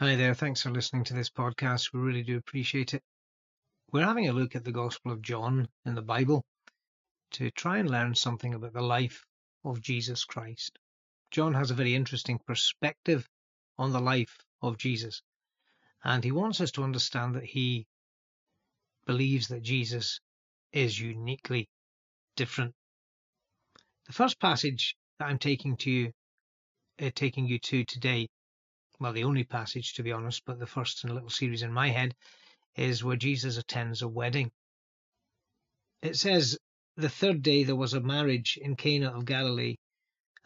[0.00, 0.34] Hi there.
[0.34, 1.92] Thanks for listening to this podcast.
[1.92, 3.02] We really do appreciate it.
[3.92, 6.44] We're having a look at the Gospel of John in the Bible
[7.34, 9.24] to try and learn something about the life
[9.64, 10.80] of Jesus Christ.
[11.30, 13.28] John has a very interesting perspective
[13.78, 15.22] on the life of Jesus,
[16.02, 17.86] and he wants us to understand that he
[19.06, 20.18] believes that Jesus
[20.72, 21.68] is uniquely
[22.34, 22.74] different.
[24.06, 26.12] The first passage that I'm taking to you,
[27.00, 28.28] uh, taking you to today
[29.00, 31.72] well, the only passage, to be honest, but the first in a little series in
[31.72, 32.14] my head,
[32.76, 34.50] is where Jesus attends a wedding.
[36.02, 36.58] It says,
[36.96, 39.76] The third day there was a marriage in Cana of Galilee,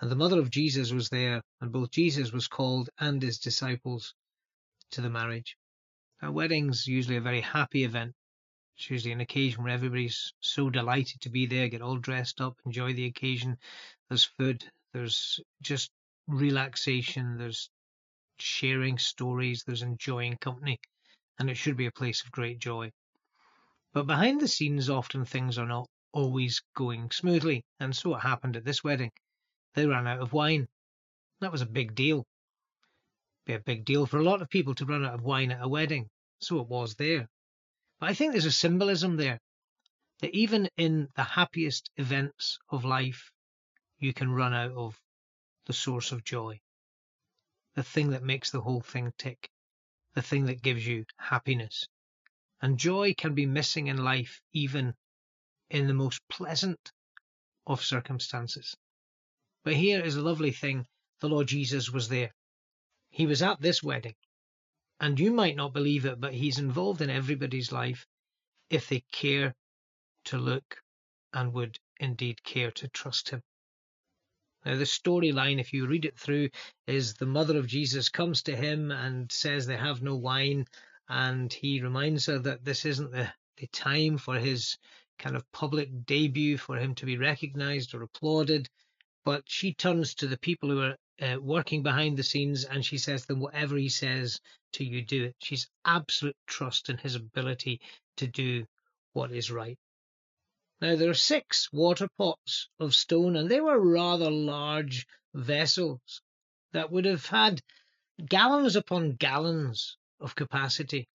[0.01, 4.15] and the mother of Jesus was there, and both Jesus was called and his disciples
[4.93, 5.57] to the marriage.
[6.23, 8.15] Now, wedding's usually a very happy event.
[8.77, 12.57] It's usually an occasion where everybody's so delighted to be there, get all dressed up,
[12.65, 13.59] enjoy the occasion.
[14.09, 15.91] There's food, there's just
[16.29, 17.71] relaxation, there's
[18.41, 20.81] sharing stories, there's enjoying company,
[21.39, 22.93] and it should be a place of great joy.
[23.93, 28.57] But behind the scenes, often things are not always going smoothly, and so it happened
[28.57, 29.11] at this wedding.
[29.75, 30.69] They ran out of wine.
[31.41, 32.27] That was a big deal.
[33.45, 35.63] Be a big deal for a lot of people to run out of wine at
[35.63, 36.09] a wedding.
[36.41, 37.29] So it was there.
[37.99, 39.41] But I think there's a symbolism there
[40.21, 43.31] that even in the happiest events of life,
[43.99, 45.01] you can run out of
[45.67, 46.61] the source of joy
[47.79, 49.49] the thing that makes the whole thing tick,
[50.17, 51.87] the thing that gives you happiness.
[52.61, 54.95] And joy can be missing in life, even
[55.71, 56.91] in the most pleasant
[57.69, 58.77] of circumstances.
[59.63, 60.87] But here is a lovely thing
[61.21, 62.35] the Lord Jesus was there.
[63.11, 64.17] He was at this wedding.
[64.99, 68.09] And you might not believe it, but he's involved in everybody's life
[68.71, 69.55] if they care
[70.25, 70.83] to look
[71.33, 73.41] and would indeed care to trust him.
[74.65, 76.51] Now, the storyline, if you read it through,
[76.87, 80.67] is the mother of Jesus comes to him and says they have no wine,
[81.09, 84.77] and he reminds her that this isn't the, the time for his
[85.19, 88.69] kind of public debut for him to be recognized or applauded.
[89.25, 92.99] But she turns to the people who are uh, working behind the scenes and she
[92.99, 94.41] says to them, Whatever he says
[94.73, 95.37] to you, do it.
[95.41, 97.81] She's absolute trust in his ability
[98.17, 98.67] to do
[99.13, 99.79] what is right.
[100.81, 106.23] Now there are six water pots of stone, and they were rather large vessels
[106.73, 107.61] that would have had
[108.25, 111.09] gallons upon gallons of capacity.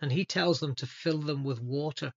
[0.00, 2.14] And he tells them to fill them with water.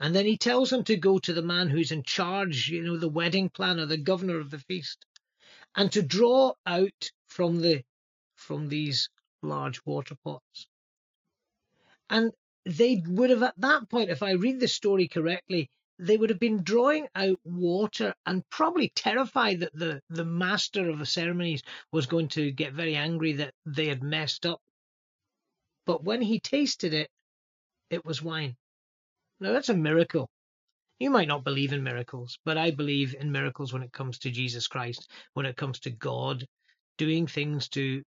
[0.00, 2.96] And then he tells them to go to the man who's in charge, you know,
[2.96, 5.04] the wedding planner, the governor of the feast,
[5.76, 7.84] and to draw out from the
[8.36, 9.10] from these
[9.42, 10.66] large water pots.
[12.08, 12.32] And
[12.64, 16.40] they would have at that point, if I read the story correctly, they would have
[16.40, 21.62] been drawing out water and probably terrified that the, the master of the ceremonies
[21.92, 24.60] was going to get very angry that they had messed up.
[25.84, 27.10] But when he tasted it,
[27.90, 28.56] it was wine.
[29.40, 30.30] Now that's a miracle.
[30.98, 34.30] You might not believe in miracles, but I believe in miracles when it comes to
[34.30, 36.46] Jesus Christ, when it comes to God
[36.96, 38.02] doing things to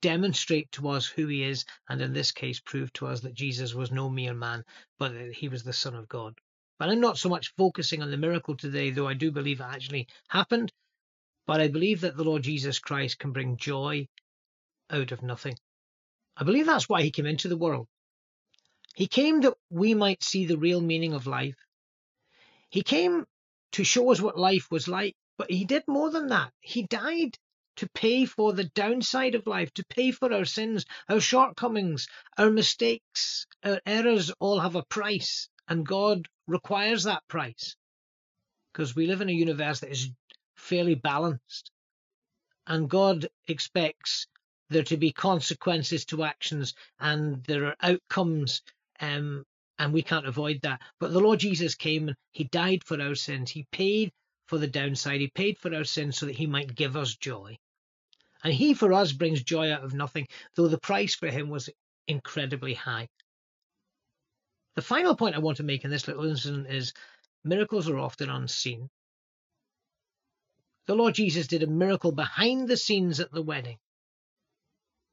[0.00, 3.74] demonstrate to us who he is, and in this case, prove to us that Jesus
[3.74, 4.64] was no mere man,
[4.98, 6.34] but that he was the Son of God.
[6.78, 9.64] But I'm not so much focusing on the miracle today, though I do believe it
[9.64, 10.72] actually happened.
[11.46, 14.08] But I believe that the Lord Jesus Christ can bring joy
[14.90, 15.56] out of nothing.
[16.36, 17.86] I believe that's why he came into the world.
[18.94, 21.56] He came that we might see the real meaning of life.
[22.68, 23.26] He came
[23.72, 26.52] to show us what life was like, but he did more than that.
[26.60, 27.38] He died
[27.76, 32.50] to pay for the downside of life, to pay for our sins, our shortcomings, our
[32.50, 35.48] mistakes, our errors all have a price.
[35.68, 37.76] And God requires that price
[38.72, 40.10] because we live in a universe that is
[40.54, 41.70] fairly balanced.
[42.66, 44.26] And God expects
[44.68, 48.62] there to be consequences to actions and there are outcomes,
[49.00, 49.44] um,
[49.78, 50.80] and we can't avoid that.
[50.98, 53.50] But the Lord Jesus came and He died for our sins.
[53.50, 54.12] He paid
[54.46, 57.58] for the downside, He paid for our sins so that He might give us joy.
[58.44, 61.70] And He for us brings joy out of nothing, though the price for Him was
[62.08, 63.08] incredibly high.
[64.76, 66.92] The final point I want to make in this little incident is
[67.42, 68.90] miracles are often unseen.
[70.84, 73.78] The Lord Jesus did a miracle behind the scenes at the wedding.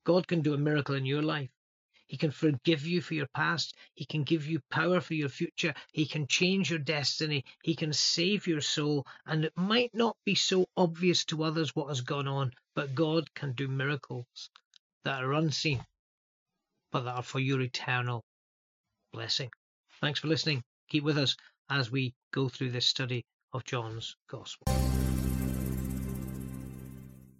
[0.03, 1.49] God can do a miracle in your life.
[2.07, 3.73] He can forgive you for your past.
[3.93, 5.73] He can give you power for your future.
[5.93, 7.45] He can change your destiny.
[7.63, 9.07] He can save your soul.
[9.25, 13.33] And it might not be so obvious to others what has gone on, but God
[13.33, 14.49] can do miracles
[15.05, 15.85] that are unseen,
[16.91, 18.25] but that are for your eternal
[19.13, 19.49] blessing.
[20.01, 20.63] Thanks for listening.
[20.89, 21.35] Keep with us
[21.69, 23.23] as we go through this study
[23.53, 24.73] of John's Gospel.